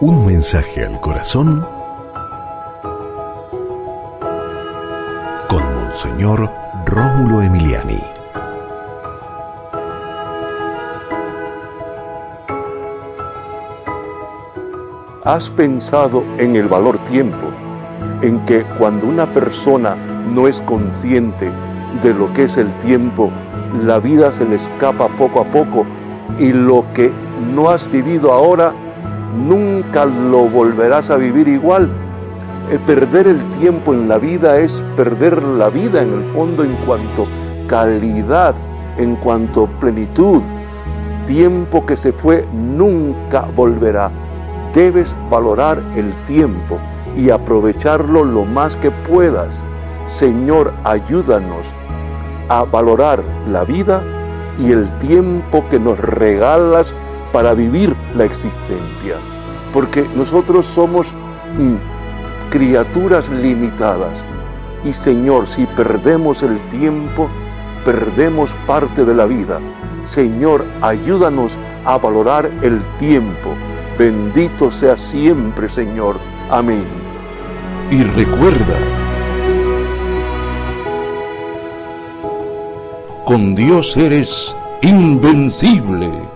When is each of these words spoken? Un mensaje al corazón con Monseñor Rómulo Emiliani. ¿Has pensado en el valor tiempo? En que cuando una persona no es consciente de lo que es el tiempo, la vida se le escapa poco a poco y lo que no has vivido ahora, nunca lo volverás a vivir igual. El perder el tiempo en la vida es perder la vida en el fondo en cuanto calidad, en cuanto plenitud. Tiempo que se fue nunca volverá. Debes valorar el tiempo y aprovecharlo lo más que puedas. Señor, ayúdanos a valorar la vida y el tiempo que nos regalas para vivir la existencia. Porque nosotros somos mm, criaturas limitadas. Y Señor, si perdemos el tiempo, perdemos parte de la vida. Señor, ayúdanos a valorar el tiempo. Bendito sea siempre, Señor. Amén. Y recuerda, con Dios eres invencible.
Un 0.00 0.26
mensaje 0.26 0.84
al 0.84 1.00
corazón 1.00 1.64
con 5.48 5.62
Monseñor 5.74 6.50
Rómulo 6.84 7.42
Emiliani. 7.42 8.02
¿Has 15.24 15.48
pensado 15.50 16.24
en 16.38 16.56
el 16.56 16.66
valor 16.66 16.98
tiempo? 16.98 17.46
En 18.20 18.44
que 18.46 18.64
cuando 18.76 19.06
una 19.06 19.26
persona 19.26 19.94
no 20.34 20.48
es 20.48 20.60
consciente 20.62 21.50
de 22.02 22.12
lo 22.12 22.32
que 22.32 22.44
es 22.44 22.56
el 22.56 22.72
tiempo, 22.80 23.30
la 23.84 24.00
vida 24.00 24.32
se 24.32 24.44
le 24.44 24.56
escapa 24.56 25.06
poco 25.08 25.40
a 25.40 25.44
poco 25.44 25.86
y 26.38 26.52
lo 26.52 26.84
que 26.94 27.12
no 27.54 27.70
has 27.70 27.90
vivido 27.90 28.32
ahora, 28.32 28.72
nunca 29.34 30.04
lo 30.04 30.48
volverás 30.48 31.10
a 31.10 31.16
vivir 31.16 31.48
igual. 31.48 31.88
El 32.70 32.78
perder 32.80 33.26
el 33.26 33.40
tiempo 33.58 33.92
en 33.92 34.08
la 34.08 34.18
vida 34.18 34.58
es 34.58 34.82
perder 34.96 35.42
la 35.42 35.68
vida 35.68 36.02
en 36.02 36.12
el 36.14 36.24
fondo 36.32 36.64
en 36.64 36.72
cuanto 36.86 37.26
calidad, 37.66 38.54
en 38.96 39.16
cuanto 39.16 39.66
plenitud. 39.66 40.42
Tiempo 41.26 41.84
que 41.84 41.96
se 41.96 42.12
fue 42.12 42.46
nunca 42.52 43.46
volverá. 43.54 44.10
Debes 44.74 45.14
valorar 45.30 45.82
el 45.94 46.12
tiempo 46.26 46.78
y 47.16 47.30
aprovecharlo 47.30 48.24
lo 48.24 48.44
más 48.44 48.76
que 48.76 48.90
puedas. 48.90 49.62
Señor, 50.08 50.72
ayúdanos 50.84 51.66
a 52.48 52.64
valorar 52.64 53.22
la 53.50 53.64
vida 53.64 54.02
y 54.58 54.70
el 54.70 54.90
tiempo 54.98 55.64
que 55.70 55.78
nos 55.78 55.98
regalas 55.98 56.92
para 57.34 57.52
vivir 57.52 57.96
la 58.16 58.24
existencia. 58.24 59.16
Porque 59.72 60.06
nosotros 60.14 60.64
somos 60.64 61.08
mm, 61.58 62.48
criaturas 62.48 63.28
limitadas. 63.28 64.12
Y 64.84 64.92
Señor, 64.92 65.48
si 65.48 65.66
perdemos 65.66 66.44
el 66.44 66.60
tiempo, 66.68 67.28
perdemos 67.84 68.52
parte 68.68 69.04
de 69.04 69.14
la 69.16 69.26
vida. 69.26 69.58
Señor, 70.06 70.64
ayúdanos 70.80 71.56
a 71.84 71.98
valorar 71.98 72.48
el 72.62 72.78
tiempo. 73.00 73.50
Bendito 73.98 74.70
sea 74.70 74.96
siempre, 74.96 75.68
Señor. 75.68 76.18
Amén. 76.52 76.84
Y 77.90 78.04
recuerda, 78.04 78.78
con 83.24 83.56
Dios 83.56 83.96
eres 83.96 84.56
invencible. 84.82 86.33